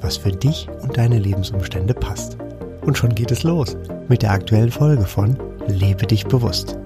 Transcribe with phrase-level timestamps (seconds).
[0.00, 2.36] was für dich und deine Lebensumstände passt.
[2.82, 3.76] Und schon geht es los
[4.08, 6.78] mit der aktuellen Folge von Lebe dich bewusst.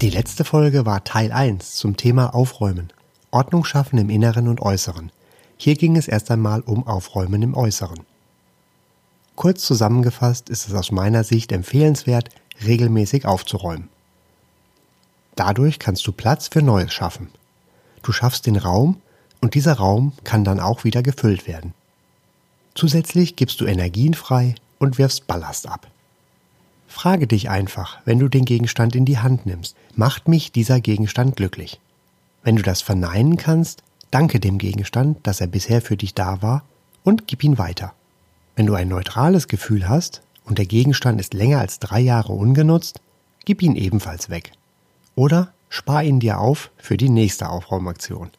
[0.00, 2.90] Die letzte Folge war Teil 1 zum Thema Aufräumen.
[3.30, 5.12] Ordnung schaffen im Inneren und Äußeren.
[5.58, 8.00] Hier ging es erst einmal um Aufräumen im Äußeren.
[9.36, 12.30] Kurz zusammengefasst ist es aus meiner Sicht empfehlenswert,
[12.64, 13.90] regelmäßig aufzuräumen.
[15.36, 17.28] Dadurch kannst du Platz für Neues schaffen.
[18.02, 19.00] Du schaffst den Raum
[19.40, 21.74] und dieser Raum kann dann auch wieder gefüllt werden.
[22.74, 25.88] Zusätzlich gibst du Energien frei und wirfst Ballast ab.
[26.88, 31.36] Frage dich einfach, wenn du den Gegenstand in die Hand nimmst, macht mich dieser Gegenstand
[31.36, 31.80] glücklich?
[32.42, 36.64] Wenn du das verneinen kannst, danke dem Gegenstand, dass er bisher für dich da war,
[37.04, 37.94] und gib ihn weiter.
[38.56, 43.00] Wenn du ein neutrales Gefühl hast und der Gegenstand ist länger als drei Jahre ungenutzt,
[43.44, 44.52] gib ihn ebenfalls weg.
[45.14, 48.30] Oder spar ihn dir auf für die nächste Aufräumaktion.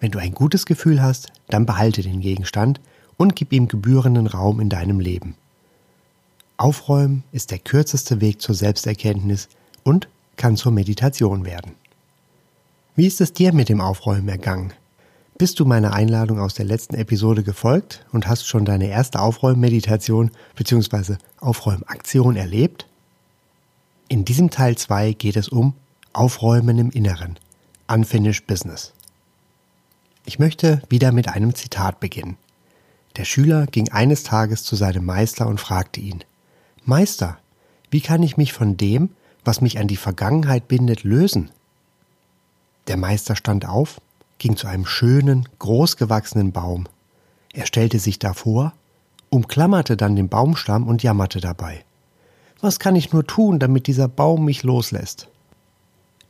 [0.00, 2.80] Wenn du ein gutes Gefühl hast, dann behalte den Gegenstand
[3.16, 5.36] und gib ihm gebührenden Raum in deinem Leben.
[6.56, 9.48] Aufräumen ist der kürzeste Weg zur Selbsterkenntnis
[9.82, 11.72] und kann zur Meditation werden.
[12.96, 14.72] Wie ist es dir mit dem Aufräumen ergangen?
[15.36, 20.30] Bist du meiner Einladung aus der letzten Episode gefolgt und hast schon deine erste Aufräummeditation
[20.54, 21.16] bzw.
[21.40, 22.86] Aufräumaktion erlebt?
[24.06, 25.74] In diesem Teil 2 geht es um
[26.12, 27.36] Aufräumen im Inneren,
[27.88, 28.93] Unfinished Business.
[30.26, 32.38] Ich möchte wieder mit einem Zitat beginnen.
[33.16, 36.24] Der Schüler ging eines Tages zu seinem Meister und fragte ihn
[36.84, 37.38] Meister,
[37.90, 39.10] wie kann ich mich von dem,
[39.44, 41.50] was mich an die Vergangenheit bindet, lösen?
[42.88, 44.00] Der Meister stand auf,
[44.38, 46.86] ging zu einem schönen, großgewachsenen Baum.
[47.52, 48.72] Er stellte sich davor,
[49.30, 51.84] umklammerte dann den Baumstamm und jammerte dabei.
[52.60, 55.28] Was kann ich nur tun, damit dieser Baum mich loslässt?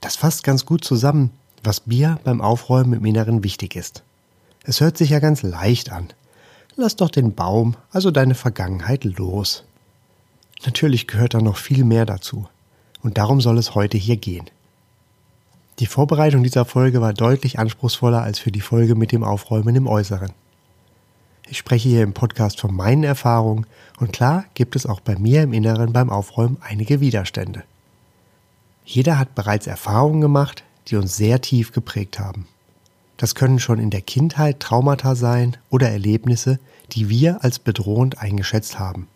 [0.01, 1.31] Das fasst ganz gut zusammen,
[1.65, 4.03] was mir beim Aufräumen im Inneren wichtig ist.
[4.65, 6.09] Es hört sich ja ganz leicht an,
[6.77, 9.63] Lass doch den Baum, also deine Vergangenheit, los.
[10.67, 12.49] Natürlich gehört da noch viel mehr dazu.
[13.01, 14.51] Und darum soll es heute hier gehen.
[15.79, 19.87] Die Vorbereitung dieser Folge war deutlich anspruchsvoller als für die Folge mit dem Aufräumen im
[19.87, 20.33] Äußeren.
[21.49, 23.67] Ich spreche hier im Podcast von meinen Erfahrungen
[24.01, 27.63] und klar gibt es auch bei mir im Inneren beim Aufräumen einige Widerstände.
[28.85, 32.47] Jeder hat bereits Erfahrungen gemacht, die uns sehr tief geprägt haben.
[33.17, 36.59] Das können schon in der Kindheit Traumata sein oder Erlebnisse,
[36.93, 39.09] die wir als bedrohend eingeschätzt haben.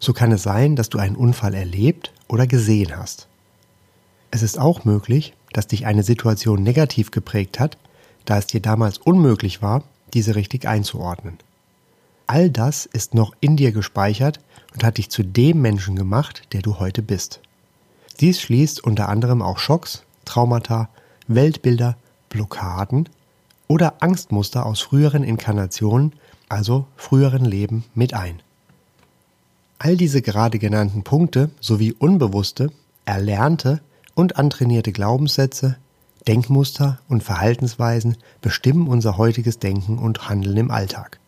[0.00, 3.28] So kann es sein, dass du einen Unfall erlebt oder gesehen hast.
[4.30, 7.78] Es ist auch möglich, dass dich eine Situation negativ geprägt hat,
[8.24, 11.38] da es dir damals unmöglich war, diese richtig einzuordnen.
[12.26, 14.40] All das ist noch in dir gespeichert
[14.72, 17.40] und hat dich zu dem Menschen gemacht, der du heute bist.
[18.20, 20.88] Dies schließt unter anderem auch Schocks, Traumata,
[21.26, 21.96] Weltbilder
[22.28, 23.08] Blockaden
[23.68, 26.12] oder Angstmuster aus früheren Inkarnationen,
[26.48, 28.42] also früheren Leben, mit ein.
[29.78, 32.72] All diese gerade genannten Punkte sowie unbewusste,
[33.04, 33.80] erlernte
[34.14, 35.76] und antrainierte Glaubenssätze,
[36.26, 41.20] Denkmuster und Verhaltensweisen bestimmen unser heutiges Denken und Handeln im Alltag.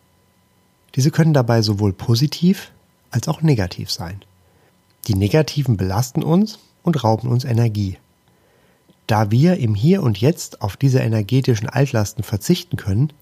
[0.95, 2.71] Diese können dabei sowohl positiv
[3.11, 4.21] als auch negativ sein.
[5.07, 7.97] Die negativen belasten uns und rauben uns Energie.
[9.07, 13.13] Da wir im Hier und Jetzt auf diese energetischen Altlasten verzichten können,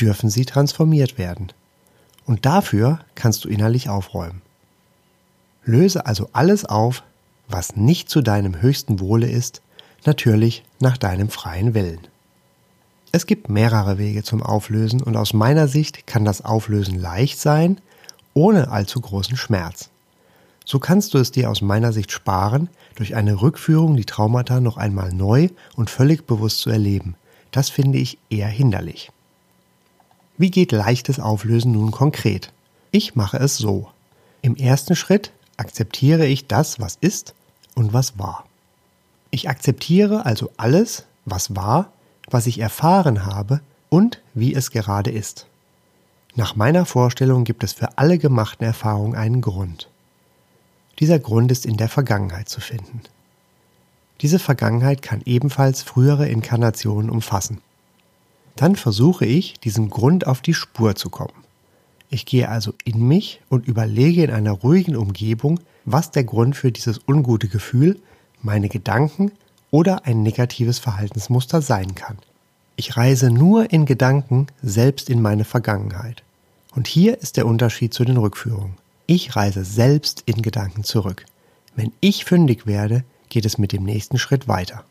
[0.00, 1.52] dürfen sie transformiert werden.
[2.26, 4.42] Und dafür kannst du innerlich aufräumen.
[5.64, 7.02] Löse also alles auf,
[7.48, 9.62] was nicht zu deinem höchsten Wohle ist,
[10.04, 12.00] natürlich nach deinem freien Willen.
[13.10, 17.80] Es gibt mehrere Wege zum Auflösen und aus meiner Sicht kann das Auflösen leicht sein,
[18.34, 19.90] ohne allzu großen Schmerz.
[20.64, 24.76] So kannst du es dir aus meiner Sicht sparen, durch eine Rückführung die Traumata noch
[24.76, 27.16] einmal neu und völlig bewusst zu erleben.
[27.50, 29.10] Das finde ich eher hinderlich.
[30.38, 32.52] Wie geht leichtes Auflösen nun konkret?
[32.90, 33.88] Ich mache es so.
[34.40, 37.34] Im ersten Schritt akzeptiere ich das, was ist
[37.74, 38.44] und was war.
[39.30, 41.92] Ich akzeptiere also alles, was war,
[42.30, 45.46] was ich erfahren habe und wie es gerade ist.
[46.34, 49.88] Nach meiner Vorstellung gibt es für alle gemachten Erfahrungen einen Grund.
[50.98, 53.00] Dieser Grund ist in der Vergangenheit zu finden.
[54.20, 57.60] Diese Vergangenheit kann ebenfalls frühere Inkarnationen umfassen.
[58.56, 61.32] Dann versuche ich, diesem Grund auf die Spur zu kommen.
[62.10, 66.70] Ich gehe also in mich und überlege in einer ruhigen Umgebung, was der Grund für
[66.70, 67.98] dieses ungute Gefühl,
[68.42, 69.32] meine Gedanken
[69.70, 72.18] oder ein negatives Verhaltensmuster sein kann.
[72.76, 76.22] Ich reise nur in Gedanken selbst in meine Vergangenheit.
[76.74, 78.76] Und hier ist der Unterschied zu den Rückführungen.
[79.06, 81.24] Ich reise selbst in Gedanken zurück.
[81.74, 84.84] Wenn ich fündig werde, geht es mit dem nächsten Schritt weiter.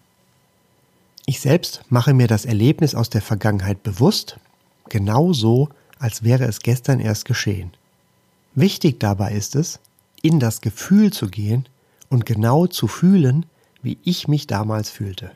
[1.25, 4.37] Ich selbst mache mir das Erlebnis aus der Vergangenheit bewusst,
[4.89, 5.69] genau so,
[5.99, 7.71] als wäre es gestern erst geschehen.
[8.55, 9.79] Wichtig dabei ist es,
[10.21, 11.69] in das Gefühl zu gehen
[12.09, 13.45] und genau zu fühlen,
[13.81, 15.31] wie ich mich damals fühlte.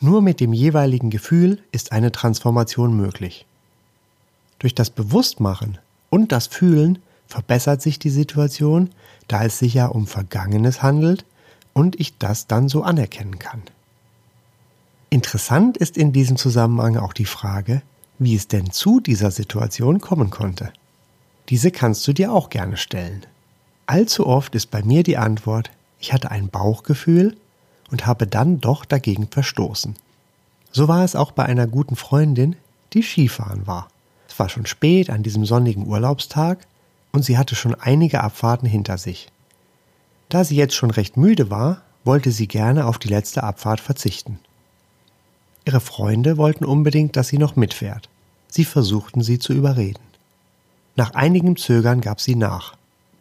[0.00, 3.46] Nur mit dem jeweiligen Gefühl ist eine Transformation möglich.
[4.58, 5.78] Durch das Bewusstmachen
[6.10, 8.90] und das Fühlen verbessert sich die Situation,
[9.28, 11.24] da es sich ja um Vergangenes handelt
[11.72, 13.62] und ich das dann so anerkennen kann.
[15.10, 17.82] Interessant ist in diesem Zusammenhang auch die Frage,
[18.18, 20.72] wie es denn zu dieser Situation kommen konnte.
[21.48, 23.24] Diese kannst du dir auch gerne stellen.
[23.86, 25.70] Allzu oft ist bei mir die Antwort,
[26.00, 27.36] ich hatte ein Bauchgefühl
[27.90, 29.94] und habe dann doch dagegen verstoßen.
[30.72, 32.56] So war es auch bei einer guten Freundin,
[32.92, 33.88] die Skifahren war.
[34.38, 36.66] War schon spät an diesem sonnigen Urlaubstag
[37.12, 39.28] und sie hatte schon einige Abfahrten hinter sich.
[40.28, 44.38] Da sie jetzt schon recht müde war, wollte sie gerne auf die letzte Abfahrt verzichten.
[45.64, 48.08] Ihre Freunde wollten unbedingt, dass sie noch mitfährt.
[48.48, 50.02] Sie versuchten sie zu überreden.
[50.94, 52.76] Nach einigem Zögern gab sie nach.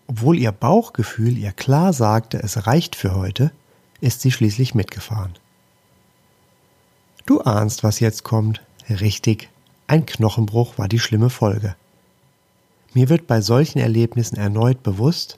[0.07, 3.51] Obwohl ihr Bauchgefühl ihr klar sagte, es reicht für heute,
[4.01, 5.33] ist sie schließlich mitgefahren.
[7.25, 8.61] Du ahnst, was jetzt kommt.
[8.87, 9.49] Richtig,
[9.87, 11.75] ein Knochenbruch war die schlimme Folge.
[12.93, 15.37] Mir wird bei solchen Erlebnissen erneut bewusst,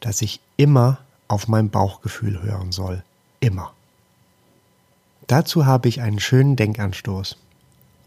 [0.00, 3.02] dass ich immer auf mein Bauchgefühl hören soll.
[3.40, 3.72] Immer.
[5.26, 7.36] Dazu habe ich einen schönen Denkanstoß.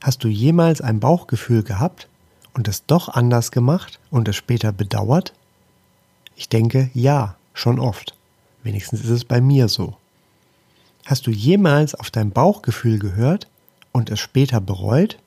[0.02, 2.08] Hast du jemals ein Bauchgefühl gehabt
[2.54, 5.34] und es doch anders gemacht und es später bedauert?
[6.36, 8.16] Ich denke, ja, schon oft.
[8.64, 9.98] Wenigstens ist es bei mir so.
[11.06, 13.48] Hast du jemals auf dein Bauchgefühl gehört
[13.92, 15.18] und es später bereut?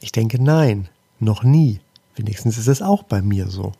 [0.00, 0.88] Ich denke nein,
[1.20, 1.80] noch nie.
[2.14, 3.72] Wenigstens ist es auch bei mir so.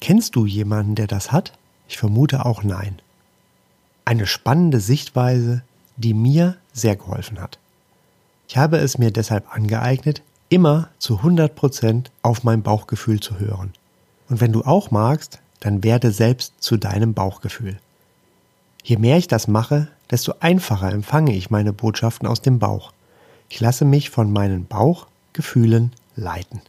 [0.00, 1.52] Kennst du jemanden, der das hat?
[1.88, 3.00] Ich vermute auch nein.
[4.04, 5.62] Eine spannende Sichtweise,
[5.96, 7.58] die mir sehr geholfen hat.
[8.48, 13.72] Ich habe es mir deshalb angeeignet, immer zu 100 Prozent auf mein Bauchgefühl zu hören.
[14.28, 17.78] Und wenn du auch magst, dann werde selbst zu deinem Bauchgefühl.
[18.82, 22.92] Je mehr ich das mache, desto einfacher empfange ich meine Botschaften aus dem Bauch.
[23.50, 24.66] Ich lasse mich von meinen
[25.38, 26.60] Bauchgefühlen leiten.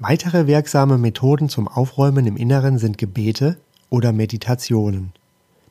[0.00, 3.56] Weitere wirksame Methoden zum Aufräumen im Inneren sind Gebete
[3.90, 5.12] oder Meditationen.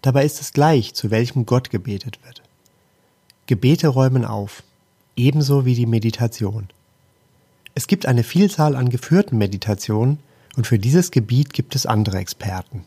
[0.02, 2.42] Dabei ist es gleich, zu welchem Gott gebetet wird.
[3.48, 4.64] Gebete räumen auf,
[5.18, 6.70] ebenso wie die Meditation.
[7.76, 10.20] Es gibt eine Vielzahl an geführten Meditationen
[10.56, 12.86] und für dieses Gebiet gibt es andere Experten.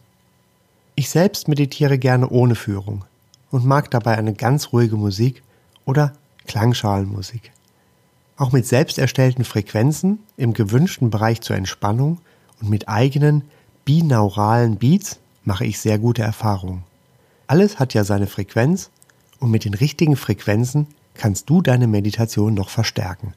[0.94, 3.04] Ich selbst meditiere gerne ohne Führung
[3.50, 5.42] und mag dabei eine ganz ruhige Musik
[5.84, 6.14] oder
[6.46, 7.52] Klangschalenmusik.
[8.36, 12.18] Auch mit selbst erstellten Frequenzen im gewünschten Bereich zur Entspannung
[12.60, 13.42] und mit eigenen
[13.84, 16.82] binauralen Beats mache ich sehr gute Erfahrungen.
[17.46, 18.90] Alles hat ja seine Frequenz
[19.38, 23.32] und mit den richtigen Frequenzen kannst du deine Meditation noch verstärken.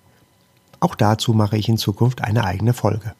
[0.82, 3.14] Auch dazu mache ich in Zukunft eine eigene Folge.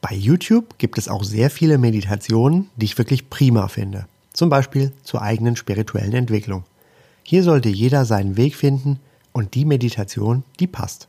[0.00, 4.06] Bei YouTube gibt es auch sehr viele Meditationen, die ich wirklich prima finde.
[4.32, 6.64] Zum Beispiel zur eigenen spirituellen Entwicklung.
[7.22, 8.98] Hier sollte jeder seinen Weg finden
[9.32, 11.08] und die Meditation, die passt.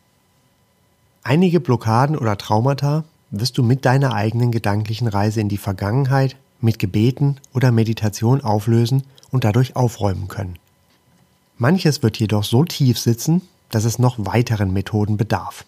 [1.23, 6.79] Einige Blockaden oder Traumata wirst du mit deiner eigenen gedanklichen Reise in die Vergangenheit, mit
[6.79, 10.57] Gebeten oder Meditation auflösen und dadurch aufräumen können.
[11.57, 15.65] Manches wird jedoch so tief sitzen, dass es noch weiteren Methoden bedarf.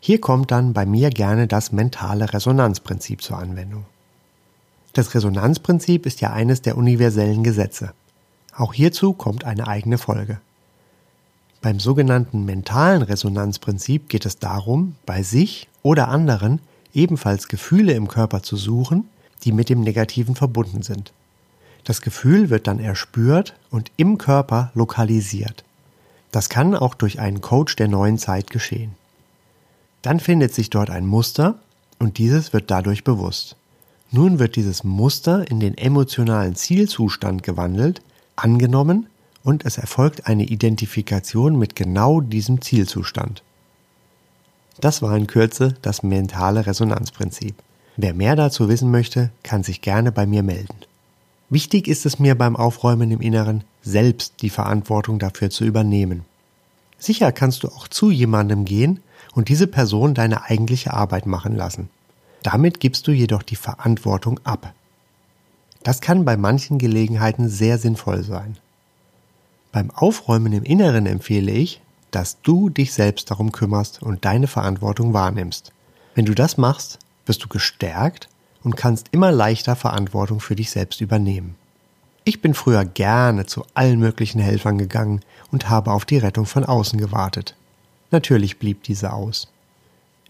[0.00, 3.84] Hier kommt dann bei mir gerne das mentale Resonanzprinzip zur Anwendung.
[4.92, 7.92] Das Resonanzprinzip ist ja eines der universellen Gesetze.
[8.54, 10.40] Auch hierzu kommt eine eigene Folge.
[11.62, 16.60] Beim sogenannten mentalen Resonanzprinzip geht es darum, bei sich oder anderen
[16.92, 19.08] ebenfalls Gefühle im Körper zu suchen,
[19.44, 21.12] die mit dem Negativen verbunden sind.
[21.84, 25.64] Das Gefühl wird dann erspürt und im Körper lokalisiert.
[26.32, 28.96] Das kann auch durch einen Coach der neuen Zeit geschehen.
[30.02, 31.60] Dann findet sich dort ein Muster
[32.00, 33.54] und dieses wird dadurch bewusst.
[34.10, 38.02] Nun wird dieses Muster in den emotionalen Zielzustand gewandelt,
[38.34, 39.06] angenommen
[39.44, 43.42] und es erfolgt eine Identifikation mit genau diesem Zielzustand.
[44.80, 47.54] Das war in Kürze das mentale Resonanzprinzip.
[47.96, 50.76] Wer mehr dazu wissen möchte, kann sich gerne bei mir melden.
[51.50, 56.24] Wichtig ist es mir beim Aufräumen im Inneren, selbst die Verantwortung dafür zu übernehmen.
[56.98, 59.00] Sicher kannst du auch zu jemandem gehen
[59.34, 61.90] und diese Person deine eigentliche Arbeit machen lassen.
[62.42, 64.72] Damit gibst du jedoch die Verantwortung ab.
[65.82, 68.56] Das kann bei manchen Gelegenheiten sehr sinnvoll sein.
[69.72, 75.14] Beim Aufräumen im Inneren empfehle ich, dass du dich selbst darum kümmerst und deine Verantwortung
[75.14, 75.72] wahrnimmst.
[76.14, 78.28] Wenn du das machst, wirst du gestärkt
[78.62, 81.56] und kannst immer leichter Verantwortung für dich selbst übernehmen.
[82.24, 86.64] Ich bin früher gerne zu allen möglichen Helfern gegangen und habe auf die Rettung von
[86.64, 87.56] außen gewartet.
[88.10, 89.48] Natürlich blieb diese aus.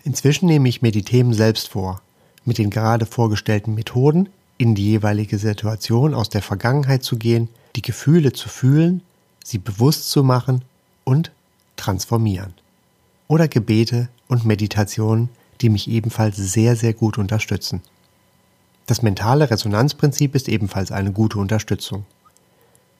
[0.04, 2.00] Inzwischen nehme ich mir die Themen selbst vor,
[2.44, 7.82] mit den gerade vorgestellten Methoden in die jeweilige Situation aus der Vergangenheit zu gehen, die
[7.82, 9.02] Gefühle zu fühlen,
[9.44, 10.62] sie bewusst zu machen
[11.04, 11.32] und
[11.76, 12.54] transformieren.
[13.28, 15.28] Oder Gebete und Meditationen,
[15.60, 17.82] die mich ebenfalls sehr, sehr gut unterstützen.
[18.86, 22.04] Das mentale Resonanzprinzip ist ebenfalls eine gute Unterstützung.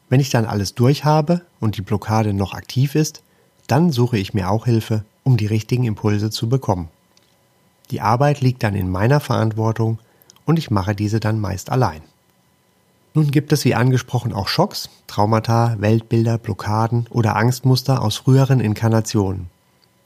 [0.09, 3.23] Wenn ich dann alles durch habe und die Blockade noch aktiv ist,
[3.67, 6.89] dann suche ich mir auch Hilfe, um die richtigen Impulse zu bekommen.
[7.91, 9.99] Die Arbeit liegt dann in meiner Verantwortung
[10.45, 12.03] und ich mache diese dann meist allein.
[13.15, 19.51] Nun gibt es wie angesprochen auch Schocks, Traumata, Weltbilder, Blockaden oder Angstmuster aus früheren Inkarnationen.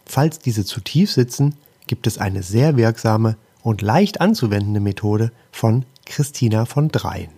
[0.05, 1.55] Falls diese zu tief sitzen,
[1.87, 7.31] gibt es eine sehr wirksame und leicht anzuwendende Methode von Christina von Dreien.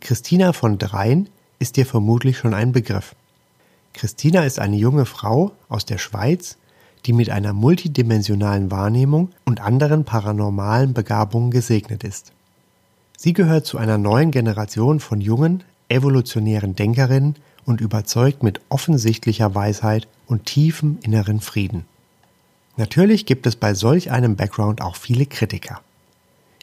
[0.00, 1.28] Christina von Dreien
[1.58, 3.14] ist dir vermutlich schon ein Begriff.
[3.94, 6.56] Christina ist eine junge Frau aus der Schweiz,
[7.06, 12.32] die mit einer multidimensionalen Wahrnehmung und anderen paranormalen Begabungen gesegnet ist.
[13.24, 20.08] Sie gehört zu einer neuen Generation von jungen, evolutionären Denkerinnen und überzeugt mit offensichtlicher Weisheit
[20.26, 21.84] und tiefem inneren Frieden.
[22.76, 25.80] Natürlich gibt es bei solch einem Background auch viele Kritiker.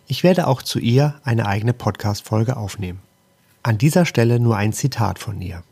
[0.07, 2.99] Ich werde auch zu ihr eine eigene Podcast-Folge aufnehmen.
[3.63, 5.63] An dieser Stelle nur ein Zitat von ihr.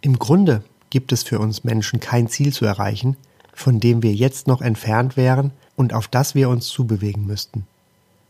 [0.00, 3.16] Im Grunde gibt es für uns Menschen kein Ziel zu erreichen,
[3.52, 7.68] von dem wir jetzt noch entfernt wären und auf das wir uns zubewegen müssten.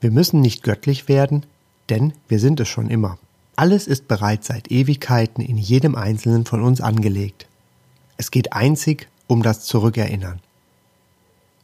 [0.03, 1.47] Wir müssen nicht göttlich werden,
[1.91, 3.19] denn wir sind es schon immer.
[3.57, 7.47] Alles ist bereits seit Ewigkeiten in jedem Einzelnen von uns angelegt.
[8.17, 10.41] Es geht einzig um das Zurückerinnern.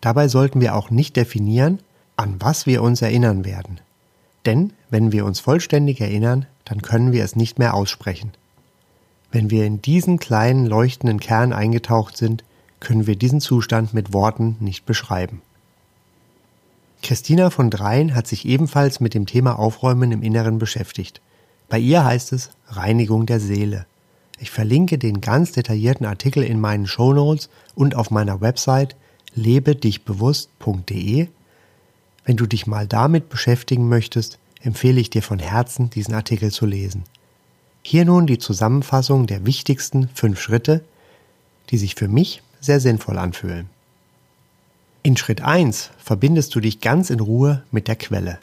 [0.01, 1.81] Dabei sollten wir auch nicht definieren,
[2.17, 3.81] an was wir uns erinnern werden.
[4.47, 8.33] Denn wenn wir uns vollständig erinnern, dann können wir es nicht mehr aussprechen.
[9.33, 12.45] Wenn wir in diesen kleinen leuchtenden Kern eingetaucht sind,
[12.81, 15.43] können wir diesen Zustand mit Worten nicht beschreiben.
[17.03, 21.21] Christina von Dreien hat sich ebenfalls mit dem Thema Aufräumen im Inneren beschäftigt.
[21.69, 23.87] Bei ihr heißt es Reinigung der Seele.
[24.39, 28.97] Ich verlinke den ganz detaillierten Artikel in meinen Shownotes und auf meiner Website
[29.35, 31.29] lebedichbewusst.de.
[32.25, 36.67] Wenn du dich mal damit beschäftigen möchtest, empfehle ich dir von Herzen, diesen Artikel zu
[36.67, 37.05] lesen.
[37.83, 40.85] Hier nun die Zusammenfassung der wichtigsten fünf Schritte,
[41.71, 43.71] die sich für mich sehr sinnvoll anfühlen.
[45.03, 48.39] In Schritt 1 verbindest du dich ganz in Ruhe mit der Quelle.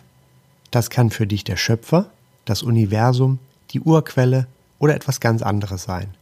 [0.72, 2.10] Das kann für dich der Schöpfer,
[2.46, 3.38] das Universum,
[3.70, 4.48] die Urquelle
[4.80, 6.16] oder etwas ganz anderes sein.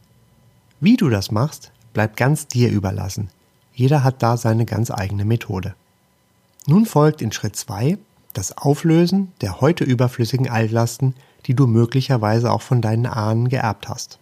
[0.78, 3.30] Wie du das machst, bleibt ganz dir überlassen.
[3.72, 5.74] Jeder hat da seine ganz eigene Methode.
[6.66, 7.96] Nun folgt in Schritt 2
[8.34, 11.14] das Auflösen der heute überflüssigen Altlasten,
[11.46, 14.18] die du möglicherweise auch von deinen Ahnen geerbt hast.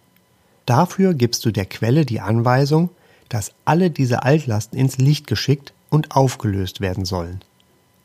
[0.65, 2.89] Dafür gibst du der Quelle die Anweisung,
[3.27, 7.39] dass alle diese Altlasten ins Licht geschickt und aufgelöst werden sollen.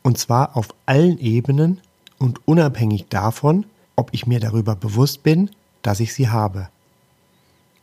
[0.01, 1.81] Und zwar auf allen Ebenen
[2.17, 6.69] und unabhängig davon, ob ich mir darüber bewusst bin, dass ich sie habe.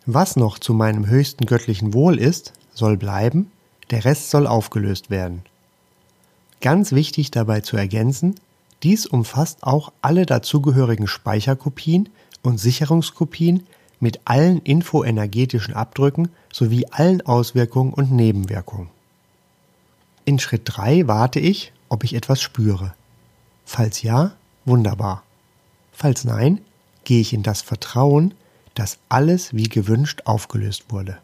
[0.06, 3.50] Was noch zu meinem höchsten göttlichen Wohl ist, soll bleiben,
[3.90, 5.42] der Rest soll aufgelöst werden.
[6.60, 8.34] Ganz wichtig dabei zu ergänzen,
[8.82, 12.08] dies umfasst auch alle dazugehörigen Speicherkopien
[12.42, 13.66] und Sicherungskopien
[14.00, 18.88] mit allen infoenergetischen Abdrücken sowie allen Auswirkungen und Nebenwirkungen.
[20.28, 22.92] In Schritt 3 warte ich, ob ich etwas spüre.
[23.64, 24.32] Falls ja,
[24.66, 25.22] wunderbar.
[25.90, 26.60] Falls nein,
[27.04, 28.34] gehe ich in das Vertrauen,
[28.74, 31.16] dass alles wie gewünscht aufgelöst wurde.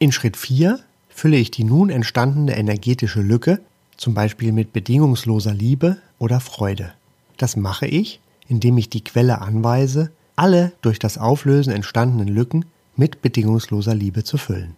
[0.00, 3.60] In Schritt 4 fülle ich die nun entstandene energetische Lücke,
[3.96, 6.92] zum Beispiel mit bedingungsloser Liebe oder Freude.
[7.36, 12.64] Das mache ich, indem ich die Quelle anweise, alle durch das Auflösen entstandenen Lücken
[12.96, 14.74] mit bedingungsloser Liebe zu füllen.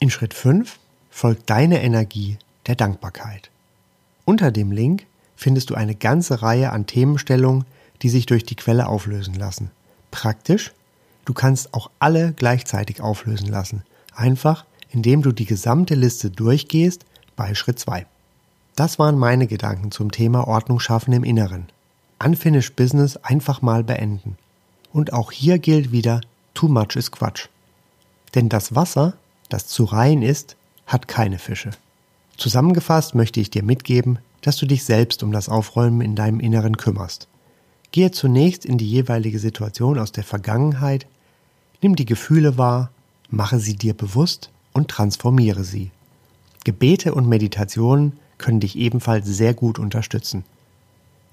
[0.00, 0.80] In Schritt 5
[1.10, 3.50] folgt deine Energie der Dankbarkeit.
[4.24, 5.06] Unter dem Link
[5.36, 7.64] findest du eine ganze Reihe an Themenstellungen,
[8.02, 9.70] die sich durch die Quelle auflösen lassen.
[10.10, 10.72] Praktisch,
[11.24, 13.82] du kannst auch alle gleichzeitig auflösen lassen,
[14.14, 17.04] einfach indem du die gesamte Liste durchgehst
[17.34, 18.06] bei Schritt 2.
[18.76, 21.66] Das waren meine Gedanken zum Thema Ordnung schaffen im Inneren.
[22.22, 24.36] Unfinished Business einfach mal beenden.
[24.92, 26.20] Und auch hier gilt wieder,
[26.54, 27.48] too much is Quatsch.
[28.34, 29.14] Denn das Wasser,
[29.48, 30.56] das zu rein ist,
[30.86, 31.70] hat keine Fische.
[32.36, 36.76] Zusammengefasst möchte ich dir mitgeben, dass du dich selbst um das Aufräumen in deinem Inneren
[36.76, 37.28] kümmerst.
[37.92, 41.06] Gehe zunächst in die jeweilige Situation aus der Vergangenheit,
[41.80, 42.90] nimm die Gefühle wahr,
[43.30, 45.90] mache sie dir bewusst und transformiere sie.
[46.64, 50.44] Gebete und Meditationen können dich ebenfalls sehr gut unterstützen.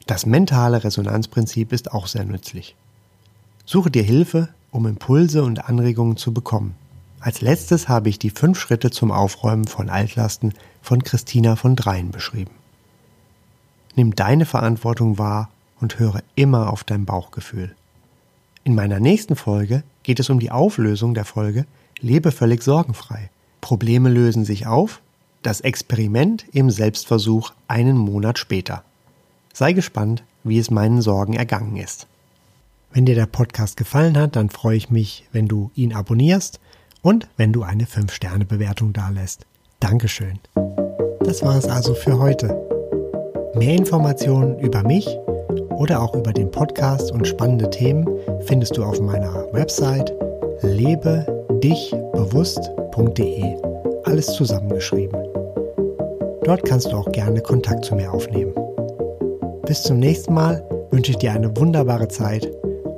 [0.08, 2.76] Das mentale Resonanzprinzip ist auch sehr nützlich.
[3.66, 6.76] Suche dir Hilfe, um Impulse und Anregungen zu bekommen.
[7.22, 12.10] Als letztes habe ich die fünf Schritte zum Aufräumen von Altlasten von Christina von Dreien
[12.10, 12.52] beschrieben.
[13.96, 17.76] Nimm deine Verantwortung wahr und höre immer auf dein Bauchgefühl.
[18.64, 21.68] In meiner nächsten Folge geht es um die Auflösung der Folge
[22.00, 23.30] Lebe völlig sorgenfrei.
[23.62, 25.02] Probleme lösen sich auf,
[25.44, 28.84] das Experiment im Selbstversuch einen Monat später.
[29.54, 32.08] Sei gespannt, wie es meinen Sorgen ergangen ist.
[32.92, 36.60] Wenn dir der Podcast gefallen hat, dann freue ich mich, wenn du ihn abonnierst
[37.02, 39.48] und wenn du eine 5-Sterne-Bewertung dalässt.
[39.80, 40.40] Dankeschön.
[41.22, 42.60] Das war es also für heute.
[43.56, 45.08] Mehr Informationen über mich
[45.78, 48.08] oder auch über den Podcast und spannende Themen
[48.46, 50.14] findest du auf meiner Website
[50.62, 53.56] lebedichbewusst.de.
[54.04, 55.20] Alles zusammengeschrieben.
[56.44, 58.54] Dort kannst du auch gerne Kontakt zu mir aufnehmen.
[59.66, 62.50] Bis zum nächsten Mal wünsche ich dir eine wunderbare Zeit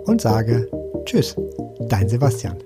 [0.06, 0.70] und sage
[1.06, 1.36] Tschüss,
[1.80, 2.58] dein Sebastian.